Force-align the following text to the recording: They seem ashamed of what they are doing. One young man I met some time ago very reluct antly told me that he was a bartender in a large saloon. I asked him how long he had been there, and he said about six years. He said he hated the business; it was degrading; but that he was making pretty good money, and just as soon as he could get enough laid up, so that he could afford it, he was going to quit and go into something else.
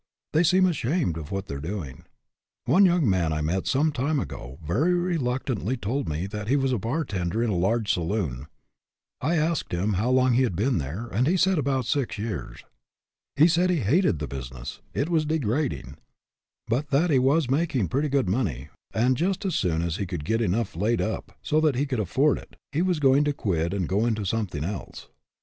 They 0.33 0.41
seem 0.41 0.65
ashamed 0.65 1.15
of 1.15 1.29
what 1.31 1.45
they 1.45 1.53
are 1.53 1.59
doing. 1.59 2.05
One 2.65 2.87
young 2.87 3.07
man 3.07 3.31
I 3.31 3.41
met 3.41 3.67
some 3.67 3.91
time 3.91 4.19
ago 4.19 4.57
very 4.65 4.93
reluct 4.93 5.45
antly 5.53 5.79
told 5.79 6.09
me 6.09 6.25
that 6.25 6.47
he 6.47 6.55
was 6.55 6.71
a 6.73 6.79
bartender 6.79 7.43
in 7.43 7.51
a 7.51 7.55
large 7.55 7.93
saloon. 7.93 8.47
I 9.21 9.35
asked 9.35 9.71
him 9.71 9.93
how 9.93 10.09
long 10.09 10.33
he 10.33 10.41
had 10.41 10.55
been 10.55 10.79
there, 10.79 11.05
and 11.05 11.27
he 11.27 11.37
said 11.37 11.59
about 11.59 11.85
six 11.85 12.17
years. 12.17 12.63
He 13.35 13.47
said 13.47 13.69
he 13.69 13.81
hated 13.81 14.17
the 14.17 14.27
business; 14.27 14.79
it 14.95 15.07
was 15.07 15.23
degrading; 15.23 15.97
but 16.67 16.89
that 16.89 17.11
he 17.11 17.19
was 17.19 17.47
making 17.47 17.87
pretty 17.87 18.09
good 18.09 18.27
money, 18.27 18.69
and 18.95 19.15
just 19.15 19.45
as 19.45 19.53
soon 19.53 19.83
as 19.83 19.97
he 19.97 20.07
could 20.07 20.25
get 20.25 20.41
enough 20.41 20.75
laid 20.75 20.99
up, 20.99 21.37
so 21.43 21.61
that 21.61 21.75
he 21.75 21.85
could 21.85 21.99
afford 21.99 22.39
it, 22.39 22.55
he 22.71 22.81
was 22.81 22.99
going 22.99 23.23
to 23.25 23.33
quit 23.33 23.71
and 23.71 23.87
go 23.87 24.07
into 24.07 24.25
something 24.25 24.63
else. 24.63 25.09